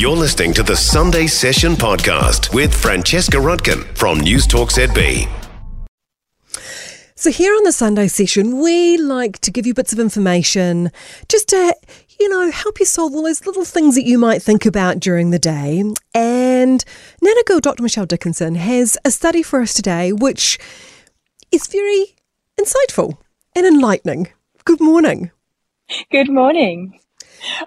You're 0.00 0.16
listening 0.16 0.54
to 0.54 0.62
the 0.62 0.76
Sunday 0.76 1.26
Session 1.26 1.74
podcast 1.74 2.54
with 2.54 2.74
Francesca 2.74 3.36
Rudkin 3.36 3.84
from 3.98 4.18
News 4.18 4.46
Talk 4.46 4.70
ZB. 4.70 5.28
So, 7.14 7.30
here 7.30 7.54
on 7.54 7.64
the 7.64 7.70
Sunday 7.70 8.08
session, 8.08 8.62
we 8.62 8.96
like 8.96 9.40
to 9.40 9.50
give 9.50 9.66
you 9.66 9.74
bits 9.74 9.92
of 9.92 9.98
information 9.98 10.90
just 11.28 11.48
to, 11.48 11.76
you 12.18 12.30
know, 12.30 12.50
help 12.50 12.80
you 12.80 12.86
solve 12.86 13.12
all 13.12 13.24
those 13.24 13.44
little 13.44 13.66
things 13.66 13.94
that 13.94 14.06
you 14.06 14.16
might 14.16 14.40
think 14.42 14.64
about 14.64 15.00
during 15.00 15.32
the 15.32 15.38
day. 15.38 15.84
And 16.14 16.82
Nanogirl 17.22 17.60
Dr. 17.60 17.82
Michelle 17.82 18.06
Dickinson 18.06 18.54
has 18.54 18.96
a 19.04 19.10
study 19.10 19.42
for 19.42 19.60
us 19.60 19.74
today, 19.74 20.14
which 20.14 20.58
is 21.52 21.66
very 21.66 22.16
insightful 22.58 23.18
and 23.54 23.66
enlightening. 23.66 24.28
Good 24.64 24.80
morning. 24.80 25.30
Good 26.10 26.30
morning. 26.30 27.00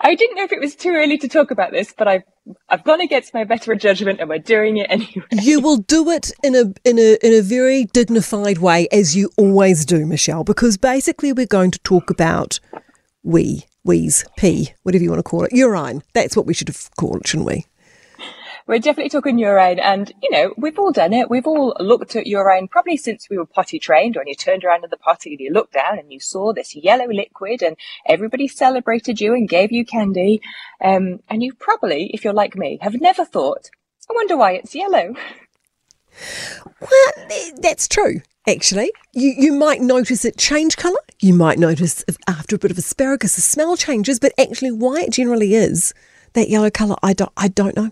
I 0.01 0.15
didn't 0.15 0.35
know 0.37 0.43
if 0.43 0.51
it 0.51 0.59
was 0.59 0.75
too 0.75 0.89
early 0.89 1.17
to 1.19 1.27
talk 1.27 1.51
about 1.51 1.71
this, 1.71 1.93
but 1.97 2.07
I've 2.07 2.23
I've 2.69 2.83
gone 2.83 3.01
against 3.01 3.33
my 3.33 3.43
better 3.43 3.73
judgment 3.75 4.19
and 4.19 4.29
we're 4.29 4.39
doing 4.39 4.77
it 4.77 4.87
anyway. 4.89 5.25
You 5.31 5.61
will 5.61 5.77
do 5.77 6.09
it 6.09 6.31
in 6.43 6.55
a 6.55 6.73
in 6.83 6.99
a 6.99 7.17
in 7.25 7.33
a 7.33 7.41
very 7.41 7.85
dignified 7.85 8.57
way 8.59 8.87
as 8.91 9.15
you 9.15 9.29
always 9.37 9.85
do, 9.85 10.05
Michelle, 10.05 10.43
because 10.43 10.77
basically 10.77 11.33
we're 11.33 11.45
going 11.45 11.71
to 11.71 11.79
talk 11.79 12.09
about 12.09 12.59
wee, 13.23 13.65
wheeze, 13.83 14.25
pee, 14.37 14.73
whatever 14.83 15.03
you 15.03 15.09
want 15.09 15.19
to 15.19 15.23
call 15.23 15.43
it. 15.43 15.53
Urine. 15.53 16.03
That's 16.13 16.35
what 16.35 16.45
we 16.45 16.53
should 16.53 16.67
have 16.67 16.89
called 16.97 17.21
it, 17.21 17.27
shouldn't 17.27 17.47
we? 17.47 17.65
We're 18.67 18.79
definitely 18.79 19.09
talking 19.09 19.37
urine. 19.37 19.79
And, 19.79 20.11
you 20.21 20.29
know, 20.31 20.53
we've 20.57 20.79
all 20.79 20.91
done 20.91 21.13
it. 21.13 21.29
We've 21.29 21.47
all 21.47 21.75
looked 21.79 22.15
at 22.15 22.27
urine 22.27 22.67
probably 22.67 22.97
since 22.97 23.29
we 23.29 23.37
were 23.37 23.45
potty 23.45 23.79
trained 23.79 24.15
when 24.15 24.27
you 24.27 24.35
turned 24.35 24.63
around 24.63 24.83
in 24.83 24.89
the 24.89 24.97
potty 24.97 25.31
and 25.31 25.39
you 25.39 25.51
looked 25.51 25.73
down 25.73 25.99
and 25.99 26.11
you 26.11 26.19
saw 26.19 26.53
this 26.53 26.75
yellow 26.75 27.07
liquid 27.07 27.61
and 27.61 27.75
everybody 28.07 28.47
celebrated 28.47 29.19
you 29.19 29.33
and 29.33 29.49
gave 29.49 29.71
you 29.71 29.85
candy. 29.85 30.41
Um, 30.81 31.19
and 31.29 31.43
you 31.43 31.53
probably, 31.53 32.11
if 32.13 32.23
you're 32.23 32.33
like 32.33 32.55
me, 32.55 32.79
have 32.81 32.99
never 32.99 33.25
thought, 33.25 33.69
I 34.09 34.13
wonder 34.13 34.37
why 34.37 34.53
it's 34.53 34.75
yellow. 34.75 35.15
Well, 36.79 37.27
that's 37.57 37.87
true. 37.87 38.21
Actually, 38.47 38.91
you, 39.13 39.33
you 39.37 39.53
might 39.53 39.81
notice 39.81 40.25
it 40.25 40.37
change 40.37 40.75
colour. 40.75 40.99
You 41.21 41.33
might 41.33 41.57
notice 41.57 42.03
after 42.27 42.57
a 42.57 42.59
bit 42.59 42.71
of 42.71 42.77
asparagus, 42.77 43.35
the 43.35 43.41
smell 43.41 43.77
changes. 43.77 44.19
But 44.19 44.33
actually, 44.37 44.71
why 44.71 45.03
it 45.03 45.11
generally 45.11 45.55
is 45.55 45.93
that 46.33 46.49
yellow 46.49 46.69
colour, 46.69 46.97
I 47.01 47.13
don't, 47.13 47.31
I 47.37 47.47
don't 47.47 47.75
know 47.77 47.91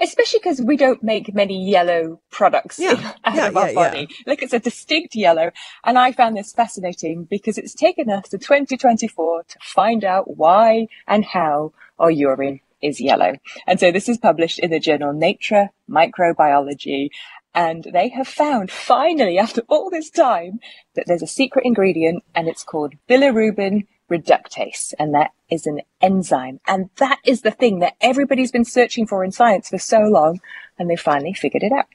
especially 0.00 0.40
because 0.42 0.60
we 0.60 0.76
don't 0.76 1.02
make 1.02 1.34
many 1.34 1.68
yellow 1.68 2.20
products 2.30 2.78
yeah. 2.78 3.14
out 3.24 3.34
yeah, 3.36 3.48
of 3.48 3.56
our 3.56 3.68
yeah, 3.68 3.74
body. 3.74 4.08
Like 4.26 4.42
it's 4.42 4.52
a 4.52 4.58
distinct 4.58 5.14
yellow. 5.14 5.50
And 5.84 5.98
I 5.98 6.12
found 6.12 6.36
this 6.36 6.52
fascinating 6.52 7.24
because 7.24 7.58
it's 7.58 7.74
taken 7.74 8.10
us 8.10 8.28
to 8.30 8.38
2024 8.38 9.44
to 9.44 9.58
find 9.62 10.04
out 10.04 10.36
why 10.36 10.88
and 11.06 11.24
how 11.24 11.72
our 11.98 12.10
urine 12.10 12.60
is 12.82 13.00
yellow. 13.00 13.34
And 13.66 13.80
so 13.80 13.90
this 13.90 14.08
is 14.08 14.18
published 14.18 14.58
in 14.58 14.70
the 14.70 14.78
journal 14.78 15.12
Nature 15.12 15.70
Microbiology. 15.88 17.08
And 17.54 17.84
they 17.92 18.08
have 18.10 18.28
found 18.28 18.70
finally, 18.70 19.38
after 19.44 19.62
all 19.68 19.90
this 19.90 20.10
time, 20.10 20.60
that 20.94 21.04
there's 21.06 21.22
a 21.22 21.26
secret 21.26 21.64
ingredient 21.64 22.24
and 22.34 22.48
it's 22.48 22.64
called 22.64 22.94
bilirubin 23.08 23.86
reductase, 24.10 24.92
and 24.98 25.14
that 25.14 25.30
is 25.50 25.66
an 25.66 25.80
enzyme. 26.00 26.60
And 26.66 26.90
that 26.96 27.18
is 27.24 27.42
the 27.42 27.50
thing 27.50 27.78
that 27.80 27.96
everybody's 28.00 28.52
been 28.52 28.64
searching 28.64 29.06
for 29.06 29.24
in 29.24 29.32
science 29.32 29.68
for 29.68 29.78
so 29.78 30.00
long, 30.00 30.40
and 30.78 30.90
they 30.90 30.96
finally 30.96 31.32
figured 31.32 31.62
it 31.62 31.72
out. 31.72 31.86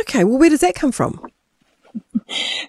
Okay, 0.00 0.24
well, 0.24 0.38
where 0.38 0.50
does 0.50 0.60
that 0.60 0.74
come 0.74 0.92
from? 0.92 1.26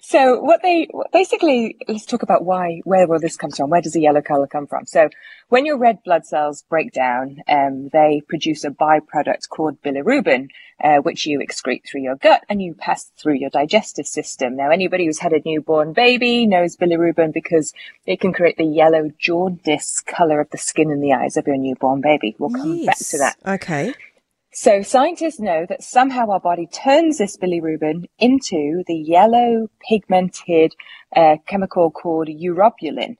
So 0.02 0.40
what 0.40 0.62
they 0.62 0.88
basically 1.12 1.76
let's 1.88 2.06
talk 2.06 2.22
about 2.22 2.44
why 2.44 2.80
where 2.84 3.06
will 3.06 3.20
this 3.20 3.36
comes 3.36 3.56
from? 3.56 3.70
Where 3.70 3.80
does 3.80 3.92
the 3.92 4.00
yellow 4.00 4.22
color 4.22 4.46
come 4.46 4.66
from? 4.66 4.86
So 4.86 5.08
when 5.48 5.66
your 5.66 5.78
red 5.78 6.02
blood 6.04 6.26
cells 6.26 6.64
break 6.68 6.92
down 6.92 7.38
um, 7.48 7.88
they 7.92 8.22
produce 8.28 8.64
a 8.64 8.70
byproduct 8.70 9.48
called 9.48 9.82
bilirubin 9.82 10.48
uh, 10.82 10.96
which 10.98 11.26
you 11.26 11.38
excrete 11.38 11.82
through 11.86 12.02
your 12.02 12.16
gut 12.16 12.42
and 12.48 12.60
you 12.60 12.74
pass 12.74 13.10
through 13.16 13.34
your 13.34 13.50
digestive 13.50 14.06
system. 14.06 14.56
Now 14.56 14.70
anybody 14.70 15.06
who's 15.06 15.20
had 15.20 15.32
a 15.32 15.42
newborn 15.44 15.92
baby 15.92 16.46
knows 16.46 16.76
bilirubin 16.76 17.32
because 17.32 17.72
it 18.06 18.20
can 18.20 18.32
create 18.32 18.56
the 18.56 18.64
yellow 18.64 19.10
jaundice 19.18 20.00
color 20.00 20.40
of 20.40 20.50
the 20.50 20.58
skin 20.58 20.90
and 20.90 21.02
the 21.02 21.12
eyes 21.12 21.36
of 21.36 21.46
your 21.46 21.56
newborn 21.56 22.00
baby. 22.00 22.36
We'll 22.38 22.50
come 22.50 22.74
yes. 22.74 22.86
back 22.86 22.98
to 22.98 23.18
that. 23.18 23.54
Okay 23.54 23.94
so 24.54 24.82
scientists 24.82 25.40
know 25.40 25.66
that 25.68 25.82
somehow 25.82 26.30
our 26.30 26.38
body 26.38 26.68
turns 26.68 27.18
this 27.18 27.36
bilirubin 27.36 28.04
into 28.20 28.84
the 28.86 28.94
yellow 28.94 29.68
pigmented 29.88 30.76
uh, 31.14 31.36
chemical 31.44 31.90
called 31.90 32.28
urobilin. 32.28 33.16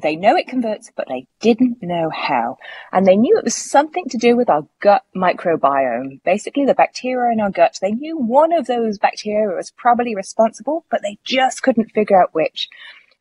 They 0.00 0.14
know 0.14 0.36
it 0.36 0.46
converts, 0.46 0.92
but 0.94 1.08
they 1.08 1.26
didn't 1.40 1.82
know 1.82 2.08
how. 2.08 2.58
And 2.92 3.04
they 3.04 3.16
knew 3.16 3.36
it 3.36 3.44
was 3.44 3.54
something 3.54 4.04
to 4.10 4.18
do 4.18 4.36
with 4.36 4.48
our 4.48 4.62
gut 4.80 5.02
microbiome. 5.16 6.22
Basically, 6.24 6.64
the 6.64 6.74
bacteria 6.74 7.32
in 7.32 7.40
our 7.40 7.50
gut, 7.50 7.78
they 7.80 7.92
knew 7.92 8.16
one 8.16 8.52
of 8.52 8.66
those 8.66 8.98
bacteria 8.98 9.56
was 9.56 9.72
probably 9.76 10.14
responsible, 10.14 10.84
but 10.88 11.02
they 11.02 11.18
just 11.24 11.62
couldn't 11.62 11.92
figure 11.92 12.20
out 12.20 12.32
which. 12.32 12.68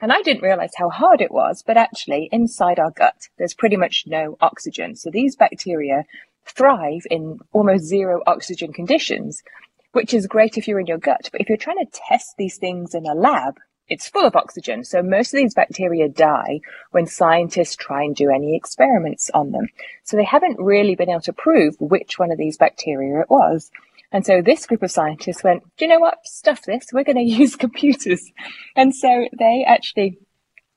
And 0.01 0.11
I 0.11 0.21
didn't 0.21 0.43
realize 0.43 0.73
how 0.75 0.89
hard 0.89 1.21
it 1.21 1.31
was, 1.31 1.63
but 1.65 1.77
actually 1.77 2.29
inside 2.31 2.77
our 2.77 2.91
gut, 2.91 3.29
there's 3.37 3.53
pretty 3.53 3.77
much 3.77 4.03
no 4.05 4.37
oxygen. 4.41 4.95
So 4.95 5.09
these 5.09 5.35
bacteria 5.35 6.03
thrive 6.45 7.05
in 7.09 7.39
almost 7.51 7.85
zero 7.85 8.21
oxygen 8.27 8.73
conditions, 8.73 9.43
which 9.91 10.13
is 10.13 10.27
great 10.27 10.57
if 10.57 10.67
you're 10.67 10.79
in 10.79 10.87
your 10.87 10.97
gut. 10.97 11.29
But 11.31 11.41
if 11.41 11.49
you're 11.49 11.57
trying 11.57 11.85
to 11.85 11.91
test 12.09 12.35
these 12.37 12.57
things 12.57 12.93
in 12.93 13.05
a 13.05 13.13
lab, 13.13 13.59
it's 13.89 14.07
full 14.07 14.25
of 14.25 14.35
oxygen. 14.35 14.83
So 14.83 15.01
most 15.01 15.33
of 15.33 15.37
these 15.37 15.53
bacteria 15.53 16.07
die 16.07 16.61
when 16.91 17.05
scientists 17.05 17.75
try 17.75 18.03
and 18.03 18.15
do 18.15 18.29
any 18.29 18.55
experiments 18.55 19.29
on 19.33 19.51
them. 19.51 19.67
So 20.03 20.17
they 20.17 20.23
haven't 20.23 20.59
really 20.59 20.95
been 20.95 21.09
able 21.09 21.21
to 21.21 21.33
prove 21.33 21.75
which 21.79 22.17
one 22.17 22.31
of 22.31 22.37
these 22.37 22.57
bacteria 22.57 23.21
it 23.21 23.29
was. 23.29 23.71
And 24.11 24.25
so 24.25 24.41
this 24.41 24.67
group 24.67 24.83
of 24.83 24.91
scientists 24.91 25.43
went, 25.43 25.63
do 25.75 25.85
you 25.85 25.89
know 25.89 25.99
what? 25.99 26.25
Stuff 26.25 26.63
this. 26.63 26.87
We're 26.93 27.03
going 27.03 27.17
to 27.23 27.23
use 27.23 27.55
computers. 27.55 28.31
And 28.75 28.95
so 28.95 29.27
they 29.37 29.65
actually 29.67 30.17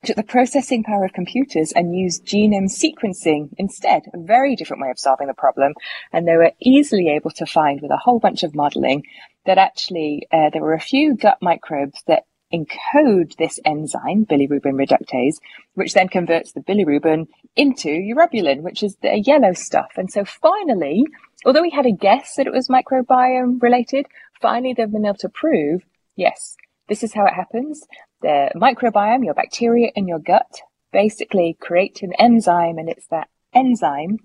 took 0.05 0.17
the 0.17 0.23
processing 0.23 0.85
power 0.85 1.05
of 1.05 1.13
computers 1.13 1.73
and 1.73 1.97
used 1.97 2.27
genome 2.27 2.71
sequencing 2.71 3.51
instead, 3.59 4.03
a 4.13 4.19
very 4.19 4.55
different 4.55 4.83
way 4.83 4.91
of 4.91 4.99
solving 4.99 5.27
the 5.27 5.35
problem. 5.35 5.75
And 6.13 6.27
they 6.27 6.37
were 6.37 6.53
easily 6.61 7.09
able 7.09 7.31
to 7.33 7.47
find 7.47 7.81
with 7.81 7.91
a 7.91 7.97
whole 7.97 8.19
bunch 8.19 8.43
of 8.43 8.55
modeling 8.55 9.05
that 9.47 9.59
actually 9.59 10.27
uh, 10.33 10.51
there 10.51 10.63
were 10.63 10.75
a 10.75 10.81
few 10.81 11.17
gut 11.17 11.39
microbes 11.41 12.03
that 12.07 12.25
encode 12.53 13.37
this 13.37 13.59
enzyme, 13.65 14.25
bilirubin 14.25 14.75
reductase, 14.75 15.37
which 15.75 15.95
then 15.95 16.09
converts 16.09 16.53
the 16.53 16.61
bilirubin 16.61 17.27
into 17.57 17.89
urobilin, 17.89 18.63
which 18.63 18.83
is 18.83 18.97
the 19.03 19.23
yellow 19.25 19.53
stuff. 19.53 19.93
And 19.97 20.11
so 20.11 20.25
finally, 20.25 21.05
although 21.45 21.63
we 21.63 21.71
had 21.71 21.87
a 21.87 21.93
guess 21.93 22.35
that 22.37 22.47
it 22.47 22.53
was 22.53 22.69
microbiome 22.69 23.61
related, 23.61 24.07
finally 24.41 24.75
they've 24.75 24.91
been 24.91 25.07
able 25.07 25.17
to 25.19 25.29
prove, 25.29 25.83
yes, 26.15 26.57
this 26.89 27.03
is 27.03 27.13
how 27.13 27.27
it 27.27 27.35
happens. 27.35 27.87
The 28.23 28.51
microbiome, 28.55 29.25
your 29.25 29.35
bacteria 29.35 29.91
in 29.95 30.09
your 30.09 30.19
gut, 30.19 30.61
basically 30.93 31.57
create 31.61 32.03
an 32.03 32.13
enzyme, 32.19 32.79
and 32.79 32.89
it's 32.89 33.07
that 33.09 33.29
enzyme 33.53 34.19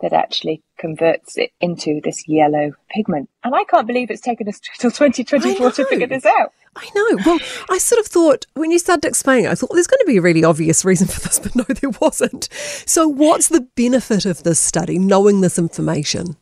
that 0.00 0.12
actually 0.12 0.62
converts 0.78 1.38
it 1.38 1.50
into 1.60 2.00
this 2.02 2.28
yellow 2.28 2.72
pigment. 2.90 3.28
And 3.42 3.54
I 3.54 3.64
can't 3.64 3.86
believe 3.86 4.10
it's 4.10 4.20
taken 4.20 4.48
us 4.48 4.60
till 4.78 4.90
2024 4.90 5.72
to 5.72 5.86
figure 5.86 6.06
this 6.06 6.26
out. 6.26 6.52
I 6.76 6.88
know. 6.94 7.18
Well, 7.24 7.38
I 7.70 7.78
sort 7.78 8.00
of 8.00 8.06
thought 8.06 8.46
when 8.54 8.70
you 8.70 8.78
started 8.78 9.06
explaining, 9.06 9.46
I 9.46 9.54
thought 9.54 9.70
well, 9.70 9.76
there's 9.76 9.86
going 9.86 10.00
to 10.00 10.06
be 10.06 10.16
a 10.16 10.22
really 10.22 10.42
obvious 10.42 10.84
reason 10.84 11.06
for 11.06 11.20
this, 11.20 11.38
but 11.42 11.54
no, 11.54 11.62
there 11.62 11.90
wasn't. 12.00 12.48
So, 12.86 13.08
what's 13.08 13.48
the 13.48 13.68
benefit 13.76 14.26
of 14.26 14.42
this 14.42 14.58
study, 14.58 14.98
knowing 14.98 15.40
this 15.40 15.58
information? 15.58 16.36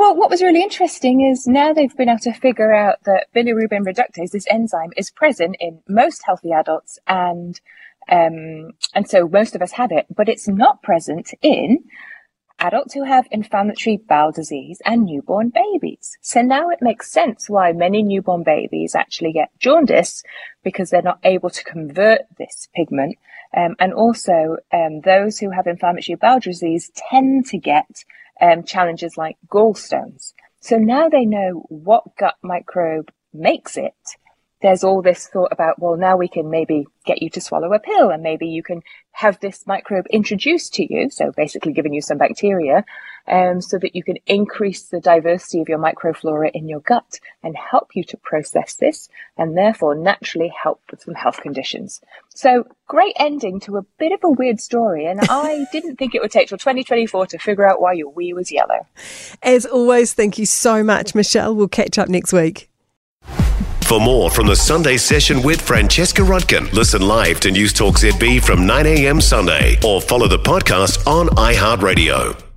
Well, 0.00 0.16
what 0.16 0.30
was 0.30 0.40
really 0.40 0.62
interesting 0.62 1.20
is 1.20 1.46
now 1.46 1.74
they've 1.74 1.94
been 1.94 2.08
able 2.08 2.20
to 2.20 2.32
figure 2.32 2.72
out 2.72 3.04
that 3.04 3.26
bilirubin 3.36 3.84
reductase, 3.84 4.30
this 4.30 4.46
enzyme, 4.50 4.94
is 4.96 5.10
present 5.10 5.56
in 5.60 5.82
most 5.90 6.22
healthy 6.24 6.52
adults, 6.52 6.98
and 7.06 7.60
um, 8.08 8.70
and 8.94 9.06
so 9.06 9.28
most 9.28 9.54
of 9.54 9.60
us 9.60 9.72
have 9.72 9.92
it, 9.92 10.06
but 10.08 10.30
it's 10.30 10.48
not 10.48 10.82
present 10.82 11.34
in 11.42 11.84
adults 12.58 12.94
who 12.94 13.04
have 13.04 13.28
inflammatory 13.30 13.98
bowel 13.98 14.32
disease 14.32 14.80
and 14.86 15.04
newborn 15.04 15.52
babies. 15.54 16.16
So 16.22 16.40
now 16.40 16.70
it 16.70 16.78
makes 16.80 17.12
sense 17.12 17.50
why 17.50 17.72
many 17.72 18.02
newborn 18.02 18.42
babies 18.42 18.94
actually 18.94 19.34
get 19.34 19.50
jaundice 19.58 20.22
because 20.64 20.88
they're 20.88 21.02
not 21.02 21.20
able 21.24 21.50
to 21.50 21.62
convert 21.62 22.22
this 22.38 22.70
pigment. 22.74 23.18
Um, 23.54 23.76
and 23.78 23.92
also, 23.92 24.56
um, 24.72 25.02
those 25.02 25.36
who 25.38 25.50
have 25.50 25.66
inflammatory 25.66 26.16
bowel 26.16 26.40
disease 26.40 26.90
tend 27.10 27.44
to 27.48 27.58
get 27.58 28.06
um, 28.40 28.64
challenges 28.64 29.16
like 29.16 29.36
gallstones. 29.48 30.32
So 30.60 30.76
now 30.76 31.08
they 31.08 31.24
know 31.24 31.64
what 31.68 32.16
gut 32.16 32.36
microbe 32.42 33.10
makes 33.32 33.76
it. 33.76 33.94
there's 34.62 34.84
all 34.84 35.00
this 35.02 35.26
thought 35.26 35.52
about, 35.52 35.78
well, 35.78 35.96
now 35.96 36.16
we 36.16 36.28
can 36.28 36.50
maybe 36.50 36.86
get 37.06 37.22
you 37.22 37.30
to 37.30 37.40
swallow 37.40 37.72
a 37.72 37.78
pill 37.78 38.10
and 38.10 38.22
maybe 38.22 38.46
you 38.46 38.62
can 38.62 38.82
have 39.12 39.40
this 39.40 39.66
microbe 39.66 40.06
introduced 40.10 40.74
to 40.74 40.92
you. 40.92 41.08
So 41.10 41.32
basically 41.36 41.72
giving 41.72 41.94
you 41.94 42.02
some 42.02 42.18
bacteria, 42.18 42.84
um, 43.26 43.60
so 43.60 43.78
that 43.78 43.94
you 43.94 44.02
can 44.02 44.16
increase 44.26 44.82
the 44.82 45.00
diversity 45.00 45.60
of 45.60 45.68
your 45.68 45.78
microflora 45.78 46.50
in 46.52 46.68
your 46.68 46.80
gut 46.80 47.20
and 47.42 47.56
help 47.56 47.90
you 47.94 48.04
to 48.04 48.16
process 48.18 48.74
this 48.74 49.08
and 49.36 49.56
therefore 49.56 49.94
naturally 49.94 50.52
help 50.62 50.80
with 50.90 51.02
some 51.02 51.14
health 51.14 51.40
conditions. 51.40 52.00
So 52.30 52.66
great 52.86 53.16
ending 53.18 53.60
to 53.60 53.76
a 53.76 53.82
bit 53.98 54.12
of 54.12 54.20
a 54.24 54.30
weird 54.30 54.60
story. 54.60 55.06
And 55.06 55.20
I 55.30 55.66
didn't 55.72 55.96
think 55.96 56.14
it 56.14 56.20
would 56.22 56.30
take 56.30 56.48
till 56.48 56.58
2024 56.58 57.26
to 57.26 57.38
figure 57.38 57.68
out 57.68 57.80
why 57.80 57.92
your 57.92 58.10
wee 58.10 58.32
was 58.32 58.50
yellow. 58.50 58.86
As 59.42 59.66
always, 59.66 60.14
thank 60.14 60.38
you 60.38 60.46
so 60.46 60.82
much, 60.82 61.14
Michelle. 61.14 61.54
We'll 61.54 61.68
catch 61.68 61.98
up 61.98 62.08
next 62.08 62.32
week. 62.32 62.68
For 63.90 64.00
more 64.00 64.30
from 64.30 64.46
the 64.46 64.54
Sunday 64.54 64.96
session 64.96 65.42
with 65.42 65.60
Francesca 65.60 66.22
Rudkin, 66.22 66.72
listen 66.72 67.02
live 67.02 67.40
to 67.40 67.50
News 67.50 67.72
Talk 67.72 67.96
ZB 67.96 68.40
from 68.40 68.64
9 68.64 68.86
a.m. 68.86 69.20
Sunday 69.20 69.78
or 69.84 70.00
follow 70.00 70.28
the 70.28 70.38
podcast 70.38 71.04
on 71.08 71.26
iHeartRadio. 71.30 72.49